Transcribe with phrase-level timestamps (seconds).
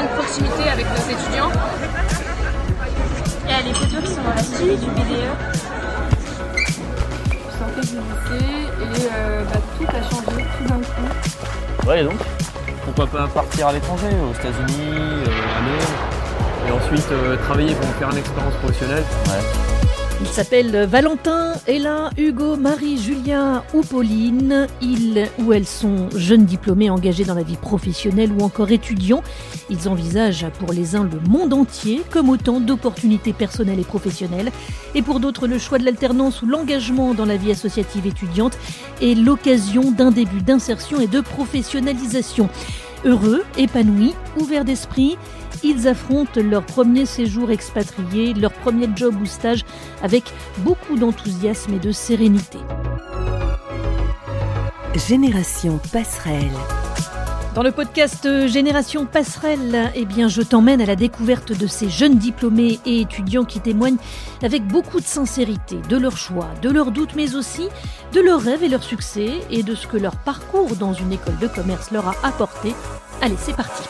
[0.00, 1.50] une proximité avec nos étudiants.
[3.44, 5.30] Il y a les photos qui sont dans la suite du BDE.
[6.56, 8.44] Je sortais du lycée
[8.80, 11.88] et euh, bah, tout a changé tout d'un coup.
[11.88, 12.18] Ouais, et donc
[12.84, 17.88] Pourquoi pas partir à l'étranger, aux États-Unis, euh, à Londres, et ensuite euh, travailler pour
[17.96, 19.79] faire une expérience professionnelle Ouais.
[20.22, 24.66] Ils s'appellent Valentin, Ella, Hugo, Marie, Julien ou Pauline.
[24.82, 29.22] Ils ou elles sont jeunes diplômés engagés dans la vie professionnelle ou encore étudiants.
[29.70, 34.52] Ils envisagent pour les uns le monde entier comme autant d'opportunités personnelles et professionnelles.
[34.94, 38.58] Et pour d'autres, le choix de l'alternance ou l'engagement dans la vie associative étudiante
[39.00, 42.50] est l'occasion d'un début d'insertion et de professionnalisation.
[43.04, 45.16] Heureux, épanouis, ouverts d'esprit,
[45.62, 49.64] ils affrontent leur premier séjour expatrié, leur premier job ou stage
[50.02, 50.24] avec
[50.58, 52.58] beaucoup d'enthousiasme et de sérénité.
[54.94, 56.50] Génération Passerelle.
[57.54, 62.78] Dans le podcast Génération Passerelle, eh je t'emmène à la découverte de ces jeunes diplômés
[62.86, 63.96] et étudiants qui témoignent
[64.40, 67.68] avec beaucoup de sincérité de leurs choix, de leurs doutes, mais aussi
[68.12, 71.38] de leurs rêves et leurs succès et de ce que leur parcours dans une école
[71.38, 72.72] de commerce leur a apporté.
[73.20, 73.82] Allez, c'est parti.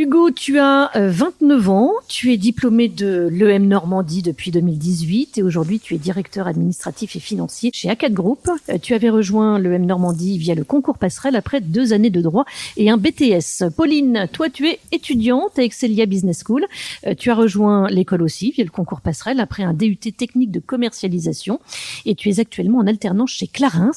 [0.00, 5.80] Hugo, tu as 29 ans, tu es diplômé de l'EM Normandie depuis 2018 et aujourd'hui
[5.80, 8.48] tu es directeur administratif et financier chez ACAD Group.
[8.68, 12.44] Euh, tu avais rejoint l'EM Normandie via le concours passerelle après deux années de droit
[12.76, 13.70] et un BTS.
[13.76, 16.64] Pauline, toi tu es étudiante à Excelia Business School.
[17.04, 20.60] Euh, tu as rejoint l'école aussi via le concours passerelle après un DUT technique de
[20.60, 21.58] commercialisation
[22.06, 23.90] et tu es actuellement en alternance chez Clarins.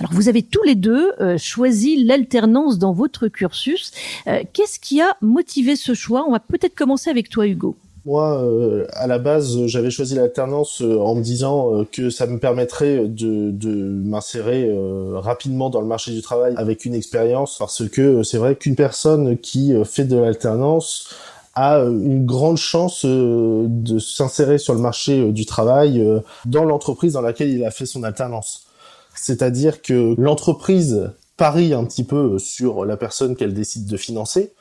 [0.00, 3.92] Alors vous avez tous les deux euh, choisi l'alternance dans votre cursus.
[4.24, 7.76] Qu'est-ce qui a motivé ce choix On va peut-être commencer avec toi, Hugo.
[8.06, 12.26] Moi, euh, à la base, j'avais choisi l'alternance euh, en me disant euh, que ça
[12.26, 14.70] me permettrait de, de m'insérer
[15.14, 19.38] rapidement dans le marché du travail avec une expérience, parce que c'est vrai qu'une personne
[19.38, 21.14] qui fait de l'alternance
[21.54, 26.04] a une grande chance de s'insérer sur le marché du travail
[26.46, 28.66] dans l'entreprise dans laquelle il a fait son alternance.
[29.14, 34.52] C'est-à-dire que l'entreprise parie un petit peu sur la personne qu'elle décide de financer,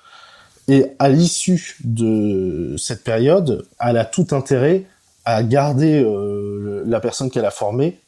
[0.67, 4.85] et à l'issue de cette période, elle a tout intérêt
[5.25, 7.99] à garder euh, la personne qu'elle a formée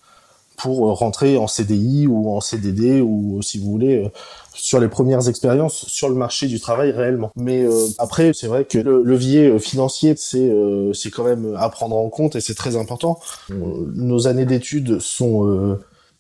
[0.58, 4.10] pour rentrer en CDI ou en CDD ou si vous voulez euh,
[4.54, 7.32] sur les premières expériences sur le marché du travail réellement.
[7.36, 10.50] Mais euh, après, c'est vrai que le levier financier, c'est
[10.94, 13.20] c'est quand même à prendre en compte et c'est très important.
[13.50, 15.78] Nos années d'études sont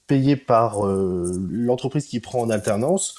[0.07, 3.15] payées par l'entreprise qui prend en alternance.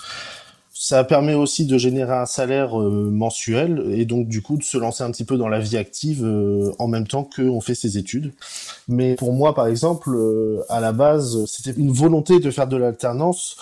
[0.88, 4.78] Ça permet aussi de générer un salaire euh, mensuel et donc du coup de se
[4.78, 7.98] lancer un petit peu dans la vie active euh, en même temps qu'on fait ses
[7.98, 8.32] études.
[8.86, 12.76] Mais pour moi, par exemple, euh, à la base, c'était une volonté de faire de
[12.76, 13.56] l'alternance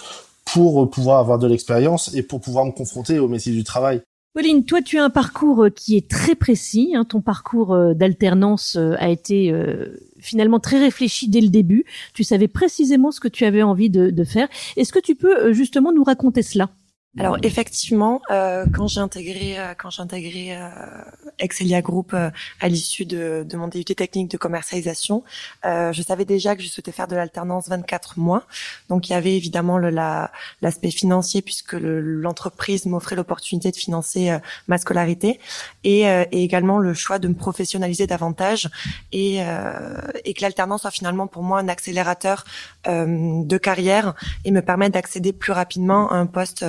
[0.45, 4.03] pour pouvoir avoir de l'expérience et pour pouvoir me confronter au métier du travail.
[4.35, 6.93] Pauline, toi, tu as un parcours qui est très précis.
[6.95, 7.07] Hein.
[7.07, 9.51] Ton parcours d'alternance a été
[10.21, 11.87] finalement très réfléchi dès le début.
[12.13, 14.49] Tu savais précisément ce que tu avais envie de, de faire.
[14.77, 16.69] Est-ce que tu peux justement nous raconter cela?
[17.17, 20.69] Alors effectivement, euh, quand j'ai intégré euh, quand j'ai intégré euh,
[21.39, 22.31] Excelia Group euh,
[22.61, 25.23] à l'issue de, de, mon DUT technique de commercialisation,
[25.65, 28.43] euh, je savais déjà que je souhaitais faire de l'alternance 24 mois.
[28.89, 34.37] Donc il y avait évidemment le, la, l'aspect financier puisque l'entreprise m'offrait l'opportunité de financer
[34.67, 35.39] ma scolarité
[35.85, 38.69] et, et, également le choix de me professionnaliser davantage
[39.13, 39.39] et,
[40.25, 42.45] et que l'alternance soit finalement pour moi un accélérateur
[42.87, 44.15] de carrière
[44.45, 46.65] et me permettre d'accéder plus rapidement à un poste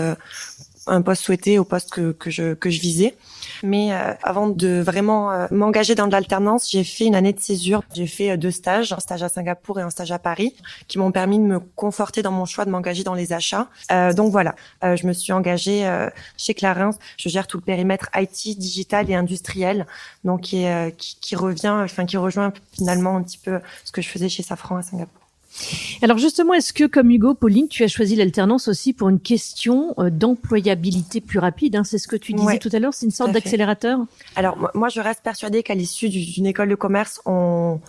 [0.87, 3.15] un poste souhaité au poste que, que je que je visais.
[3.63, 7.39] Mais euh, avant de vraiment euh, m'engager dans de l'alternance, j'ai fait une année de
[7.39, 7.83] césure.
[7.93, 10.55] J'ai fait euh, deux stages, un stage à Singapour et un stage à Paris,
[10.87, 13.67] qui m'ont permis de me conforter dans mon choix de m'engager dans les achats.
[14.15, 15.87] donc voilà, je me suis engagée
[16.37, 16.91] chez Clarins.
[17.17, 19.85] Je gère tout le périmètre IT, digital et industriel,
[20.23, 20.65] donc qui,
[20.97, 24.43] qui, qui revient, enfin qui rejoint finalement un petit peu ce que je faisais chez
[24.43, 25.24] Safran à Singapour.
[26.01, 29.93] Alors justement, est-ce que comme Hugo, Pauline, tu as choisi l'alternance aussi pour une question
[29.97, 33.11] euh, d'employabilité plus rapide hein, C'est ce que tu disais tout à l'heure, c'est une
[33.11, 33.99] sorte d'accélérateur?
[34.35, 37.79] Alors moi, je reste persuadée qu'à l'issue d'une école de commerce, on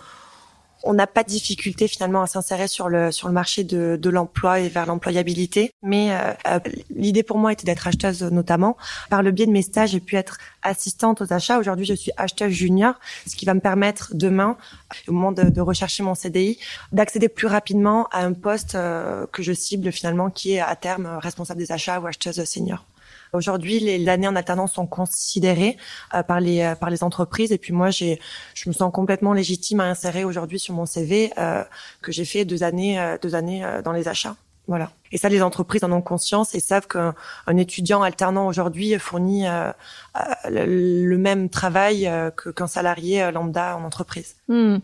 [0.83, 4.09] on n'a pas de difficulté finalement à s'insérer sur le sur le marché de, de
[4.09, 5.71] l'emploi et vers l'employabilité.
[5.83, 6.59] Mais euh, euh,
[6.89, 8.77] l'idée pour moi était d'être acheteuse notamment.
[9.09, 11.59] Par le biais de mes stages, j'ai pu être assistante aux achats.
[11.59, 12.95] Aujourd'hui, je suis acheteuse junior,
[13.25, 14.57] ce qui va me permettre demain,
[15.07, 16.59] au moment de, de rechercher mon CDI,
[16.91, 21.07] d'accéder plus rapidement à un poste euh, que je cible finalement, qui est à terme
[21.21, 22.85] responsable des achats ou acheteuse senior.
[23.33, 25.77] Aujourd'hui, les années en alternance sont considérées
[26.13, 28.19] euh, par les euh, par les entreprises et puis moi j'ai
[28.53, 31.63] je me sens complètement légitime à insérer aujourd'hui sur mon CV euh,
[32.01, 34.35] que j'ai fait deux années deux années dans les achats.
[35.11, 39.71] Et ça, les entreprises en ont conscience et savent qu'un étudiant alternant aujourd'hui fournit euh,
[40.49, 44.35] euh, le, même travail euh, qu'un salarié lambda en entreprise.
[44.47, 44.77] Hmm.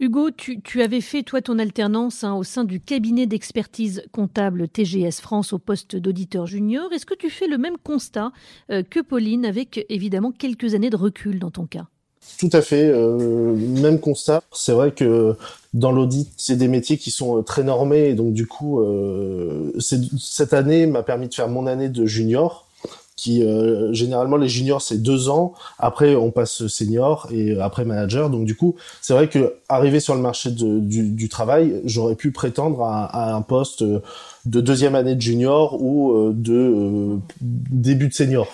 [0.00, 5.20] Hugo, tu, avais fait toi ton alternance hein, au sein du cabinet d'expertise comptable TGS
[5.20, 6.92] France au poste d'auditeur junior.
[6.92, 8.32] Est-ce que tu fais le même constat
[8.68, 11.86] que Pauline avec évidemment quelques années de recul dans ton cas?
[12.36, 14.42] Tout à fait, euh, même constat.
[14.52, 15.36] C'est vrai que
[15.74, 19.72] dans l'audit, c'est des métiers qui sont euh, très normés, et donc du coup, euh,
[19.78, 22.64] cette année m'a permis de faire mon année de junior.
[23.16, 28.30] Qui euh, généralement les juniors c'est deux ans, après on passe senior et après manager.
[28.30, 32.14] Donc du coup, c'est vrai que arrivé sur le marché de, du, du, travail, j'aurais
[32.14, 38.14] pu prétendre à, à, un poste de deuxième année de junior ou de début de
[38.14, 38.46] senior.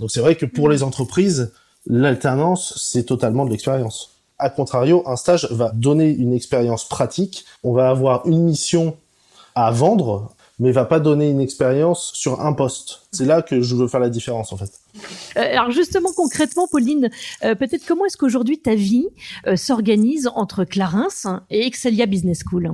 [0.00, 1.52] Donc c'est vrai que pour les entreprises,
[1.86, 4.10] L'alternance, c'est totalement de l'expérience.
[4.38, 7.44] A contrario, un stage va donner une expérience pratique.
[7.62, 8.96] On va avoir une mission
[9.54, 13.02] à vendre, mais va pas donner une expérience sur un poste.
[13.12, 14.70] C'est là que je veux faire la différence, en fait.
[15.36, 17.10] Euh, alors justement, concrètement, Pauline,
[17.44, 19.06] euh, peut-être comment est-ce qu'aujourd'hui ta vie
[19.46, 22.72] euh, s'organise entre Clarins et Excelia Business School?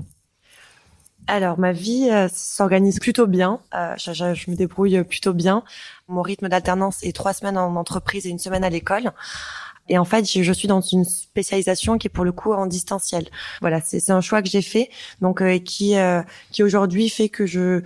[1.28, 3.60] Alors ma vie s'organise plutôt bien.
[3.96, 5.62] je, je, me débrouille plutôt bien.
[6.08, 9.12] Mon rythme d'alternance est trois semaines en entreprise et une semaine à l'école.
[9.88, 13.26] Et en fait, je, suis dans une spécialisation qui est pour le coup en distanciel.
[13.60, 14.90] Voilà, c'est un choix que j'ai fait,
[15.20, 17.82] donc euh, qui euh, qui aujourd'hui fait que je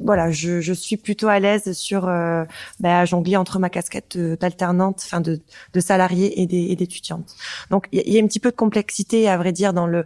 [0.00, 2.44] voilà, je, je suis plutôt à l'aise sur euh,
[2.78, 5.40] bah, jongler entre ma casquette d'alternante, enfin de
[5.74, 7.34] de salarié et d'étudiante.
[7.70, 10.04] Donc il y, a un petit peu de complexité à vrai dire dans le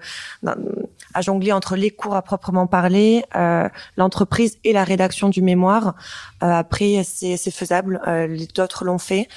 [1.14, 5.94] à jongler entre les cours à proprement parler, euh, l'entreprise et la rédaction du mémoire.
[6.40, 8.00] après, c'est faisable.
[8.06, 9.28] les d'autres l'ont fait.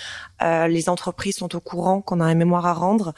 [0.42, 3.14] Euh, les entreprises sont au courant qu'on a un mémoire à rendre.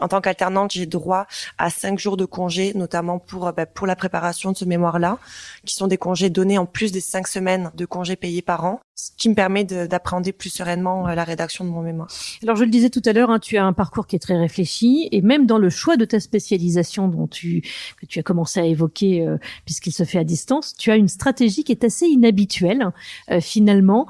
[0.00, 1.26] En tant qu'alternante, j'ai droit
[1.58, 5.18] à cinq jours de congés, notamment pour euh, bah, pour la préparation de ce mémoire-là,
[5.64, 8.80] qui sont des congés donnés en plus des cinq semaines de congés payés par an,
[8.94, 12.08] ce qui me permet d'appréhender plus sereinement euh, la rédaction de mon mémoire.
[12.42, 14.36] Alors je le disais tout à l'heure, hein, tu as un parcours qui est très
[14.36, 17.62] réfléchi, et même dans le choix de ta spécialisation dont tu
[17.96, 19.26] que tu as commencé à évoquer,
[19.64, 22.90] puisqu'il se fait à distance, tu as une stratégie qui est assez inhabituelle
[23.40, 24.06] finalement,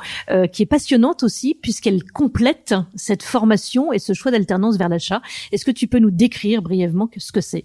[0.53, 5.23] qui est passionnante aussi, puisqu'elle complète cette formation et ce choix d'alternance vers l'achat.
[5.53, 7.65] Est-ce que tu peux nous décrire brièvement ce que c'est?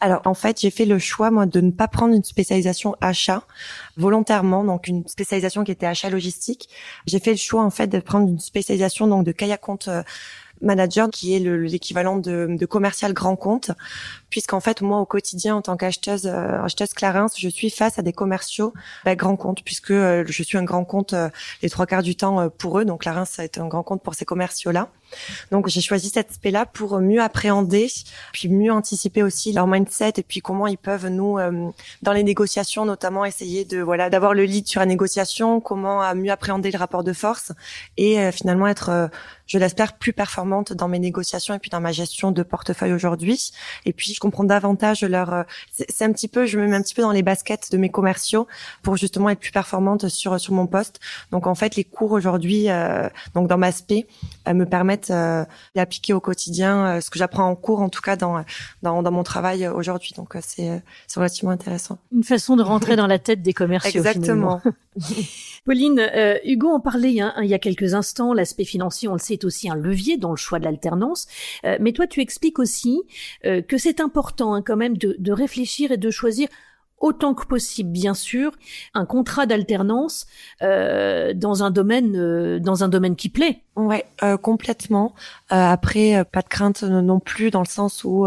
[0.00, 3.42] Alors en fait, j'ai fait le choix moi de ne pas prendre une spécialisation achat
[3.96, 6.68] volontairement, donc une spécialisation qui était achat logistique.
[7.06, 10.02] J'ai fait le choix en fait de prendre une spécialisation donc de Kaya compte euh,
[10.60, 13.70] manager qui est l'équivalent de, de, commercial grand compte
[14.28, 18.02] puisqu'en fait moi au quotidien en tant qu'acheteuse euh, acheteuse Clarins je suis face à
[18.02, 18.72] des commerciaux
[19.04, 21.14] bah, grand compte puisque euh, je suis un grand compte
[21.62, 24.24] les trois quarts du temps pour eux donc Clarins a un grand compte pour ces
[24.24, 24.90] commerciaux là
[25.50, 27.88] donc j'ai choisi cet aspect-là pour mieux appréhender,
[28.32, 31.38] puis mieux anticiper aussi leur mindset et puis comment ils peuvent nous,
[32.02, 36.30] dans les négociations notamment, essayer de voilà d'avoir le lead sur la négociation, comment mieux
[36.30, 37.52] appréhender le rapport de force
[37.96, 39.10] et finalement être,
[39.46, 43.50] je l'espère, plus performante dans mes négociations et puis dans ma gestion de portefeuille aujourd'hui.
[43.86, 45.32] Et puis je comprends davantage leur.
[45.32, 47.76] Euh, c'est un petit peu, je me mets un petit peu dans les baskets de
[47.78, 48.46] mes commerciaux
[48.82, 51.00] pour justement être plus performante sur sur mon poste.
[51.30, 54.97] Donc en fait, les cours aujourd'hui, euh, donc dans ma euh, me permettent
[55.74, 58.44] d'appliquer au quotidien ce que j'apprends en cours, en tout cas dans
[58.82, 60.12] dans, dans mon travail aujourd'hui.
[60.16, 61.98] Donc c'est c'est relativement intéressant.
[62.12, 63.98] Une façon de rentrer dans la tête des commerciaux.
[63.98, 64.60] Exactement.
[65.64, 66.10] Pauline,
[66.44, 68.32] Hugo en parlait hein, il y a quelques instants.
[68.32, 71.26] L'aspect financier, on le sait, est aussi un levier dans le choix de l'alternance.
[71.64, 73.02] mais toi, tu expliques aussi
[73.42, 76.48] que c'est important hein, quand même de, de réfléchir et de choisir
[77.00, 78.52] autant que possible, bien sûr,
[78.94, 80.26] un contrat d'alternance
[80.62, 83.62] euh, dans un domaine euh, dans un domaine qui plaît.
[83.76, 85.14] Ouais, euh, complètement.
[85.52, 88.26] Euh, après, pas de crainte non plus dans le sens où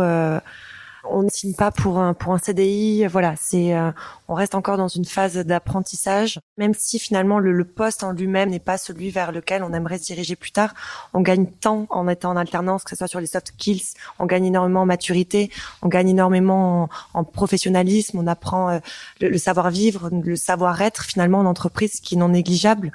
[1.09, 3.05] on ne signe pas pour un pour un CDI.
[3.07, 3.91] Voilà, c'est euh,
[4.27, 8.49] on reste encore dans une phase d'apprentissage, même si finalement le, le poste en lui-même
[8.49, 10.73] n'est pas celui vers lequel on aimerait se diriger plus tard.
[11.13, 14.25] On gagne tant en étant en alternance, que ce soit sur les soft skills, on
[14.25, 18.79] gagne énormément en maturité, on gagne énormément en, professionnalisme, on apprend euh,
[19.19, 22.91] le, savoir-vivre, le savoir-être finalement en entreprise qui est non négligeable.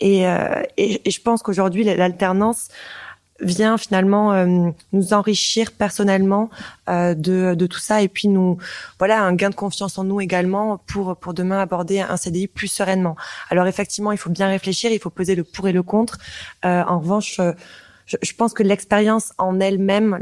[0.00, 2.68] Et, euh, et, et je pense qu'aujourd'hui l'alternance
[3.40, 6.50] vient finalement euh, nous enrichir personnellement
[6.88, 8.58] euh, de, de, tout ça et puis nous
[8.98, 12.68] voilà un gain de confiance en nous également pour pour demain aborder un CDI plus
[12.68, 13.16] sereinement.
[13.50, 16.18] Alors effectivement, il faut bien réfléchir, il faut peser le pour et le contre.
[16.64, 17.40] Euh, en revanche
[18.22, 20.18] je, pense que l'expérience en elle-même,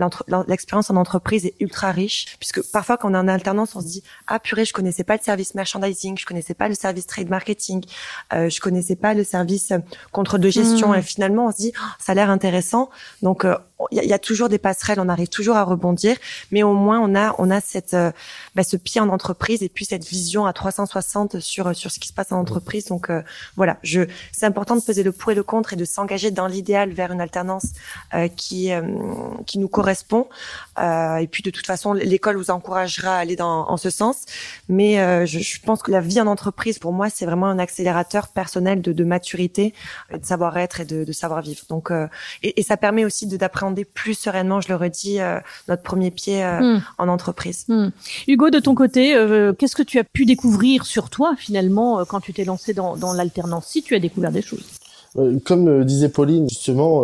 [0.46, 3.86] l'expérience en entreprise est ultra riche, puisque parfois quand on est en alternance, on se
[3.86, 7.28] dit ah purée, je connaissais pas le service merchandising, je connaissais pas le service trade
[7.28, 7.84] marketing,
[8.32, 9.72] euh, je connaissais pas le service
[10.12, 10.96] contrôle de gestion, mmh.
[10.96, 12.90] et finalement on se dit oh, ça a l'air intéressant,
[13.22, 13.56] donc euh,
[13.92, 16.16] il y, a toujours des passerelles, on arrive toujours à rebondir,
[16.50, 18.10] mais au moins on a on a cette euh,
[18.56, 22.08] bah, ce pied en entreprise et puis cette vision à 360 sur sur ce qui
[22.08, 22.86] se passe en entreprise.
[22.86, 23.22] Donc euh,
[23.56, 26.48] voilà, je c'est important de peser le pour et le contre et de s'engager dans
[26.48, 27.66] l'idéal vers une alternance
[28.14, 28.70] euh, qui
[29.46, 30.28] qui nous correspond.
[30.78, 34.26] et puis de toute façon, l'école vous encouragera à aller dans en ce sens.
[34.68, 38.28] Mais je, je, pense que la vie en entreprise pour moi c'est vraiment un accélérateur
[38.28, 39.72] personnel de, de maturité,
[40.12, 41.62] de savoir-être et de, de savoir-vivre.
[41.68, 41.92] Donc
[42.42, 43.36] et, et ça permet aussi de
[43.84, 46.82] plus sereinement, je le redis, euh, notre premier pied euh, hmm.
[46.98, 47.64] en entreprise.
[47.68, 47.88] Hmm.
[48.26, 52.20] Hugo, de ton côté, euh, qu'est-ce que tu as pu découvrir sur toi finalement quand
[52.20, 54.64] tu t'es lancé dans, l'alternance, si tu as découvert des choses?
[55.44, 57.02] Comme disait Pauline, justement,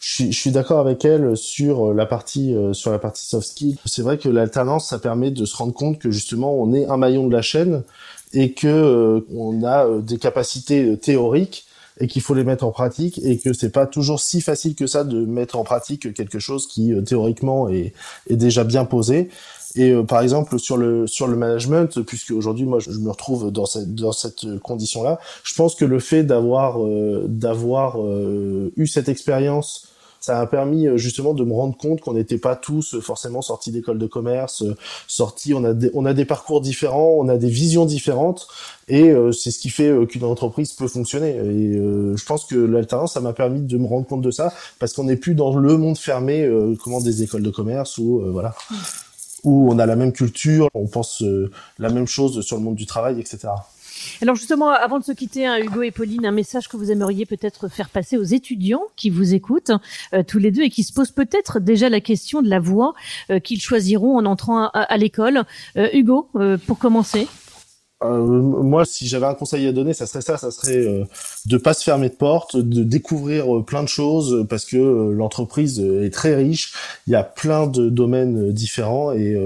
[0.00, 3.78] je suis, d'accord avec elle sur la partie sur la partie soft skills.
[3.86, 6.98] C'est vrai que l'alternance, ça permet de se rendre compte que justement, on est un
[6.98, 7.82] maillon de la chaîne
[8.34, 11.64] et que on a des capacités théoriques
[11.98, 14.86] et qu'il faut les mettre en pratique et que c'est pas toujours si facile que
[14.86, 17.92] ça de mettre en pratique quelque chose qui euh, théoriquement est,
[18.28, 19.28] est déjà bien posé.
[19.74, 23.50] Et euh, par exemple sur le sur le management, puisque aujourd'hui moi je, me retrouve
[23.50, 27.96] dans cette dans cette condition là, je pense que le fait d'avoir euh, d'avoir
[28.76, 29.91] eu cette expérience
[30.22, 33.42] ça a permis euh, justement de me rendre compte qu'on n'était pas tous euh, forcément
[33.42, 34.76] sortis d'école de commerce, euh,
[35.08, 38.46] sortis, on a des, on a des parcours différents, on a des visions différentes,
[38.86, 41.30] et c'est ce qui fait qu'une entreprise peut fonctionner.
[41.30, 44.92] Et je pense que l'alternance, ça m'a permis de me rendre compte de ça, parce
[44.92, 46.48] qu'on n'est plus dans le monde fermé,
[46.82, 48.54] comment des écoles de commerce ou voilà,
[49.44, 51.22] où on a la même culture, on pense
[51.78, 53.48] la même chose sur le monde du travail, etc.
[54.20, 57.26] Alors justement, avant de se quitter, hein, Hugo et Pauline, un message que vous aimeriez
[57.26, 59.72] peut-être faire passer aux étudiants qui vous écoutent
[60.14, 62.94] euh, tous les deux et qui se posent peut-être déjà la question de la voie
[63.30, 65.42] euh, qu'ils choisiront en entrant à, l'école.
[65.76, 66.28] Euh, Hugo,
[66.66, 67.26] pour commencer.
[68.04, 71.06] Moi, si j'avais un conseil à donner, ça serait ça, ça serait
[71.46, 74.76] de pas se fermer de porte, de découvrir plein de choses parce que
[75.12, 76.72] l'entreprise est très riche.
[77.06, 79.36] Il y a plein de domaines différents et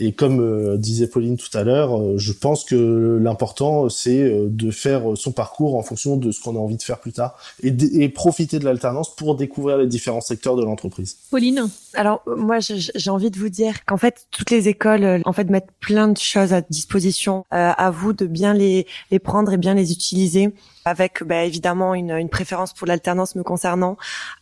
[0.00, 4.46] et comme euh, disait Pauline tout à l'heure, euh, je pense que l'important, c'est euh,
[4.48, 7.36] de faire son parcours en fonction de ce qu'on a envie de faire plus tard
[7.62, 11.16] et, profiter de l'alternance pour découvrir les différents secteurs de l'entreprise.
[11.30, 11.68] Pauline?
[11.94, 15.72] Alors, moi, j'ai envie de vous dire qu'en fait, toutes les écoles, en fait, mettent
[15.80, 17.44] plein de choses à disposition.
[17.50, 20.52] à vous de bien les, les prendre et bien les utiliser
[20.84, 23.96] avec bah, évidemment une, une, préférence pour l'alternance me concernant,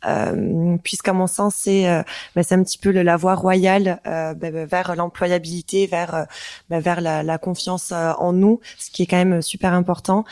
[0.06, 2.02] euh, puisqu'à mon sens c'est euh,
[2.36, 6.14] bah, c'est un petit peu le, la voie royale euh, bah, bah vers l'employabilité, vers
[6.14, 6.24] euh,
[6.70, 10.24] bah, vers la, la confiance euh, en nous, ce qui est quand même super important.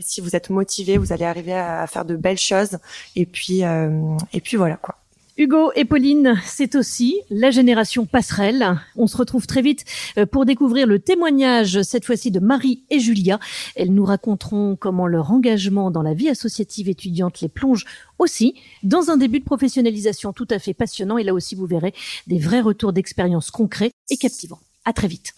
[0.00, 2.78] si vous êtes motivé, vous allez arriver à, à faire de belles choses,
[3.16, 5.01] et puis et puis voilà quoi.
[5.38, 8.78] Hugo et Pauline, c'est aussi la génération passerelle.
[8.96, 9.84] On se retrouve très vite
[10.18, 13.40] euh, pour découvrir le témoignage, cette fois-ci de Marie et Julia.
[13.74, 17.86] Elles nous raconteront comment leur engagement dans la vie associative étudiante les plonge
[18.18, 21.16] aussi dans un début de professionnalisation tout à fait passionnant.
[21.16, 21.94] Et là aussi, vous verrez
[22.26, 24.60] des vrais retours d'expérience concrets et captivants.
[24.84, 25.32] À très vite.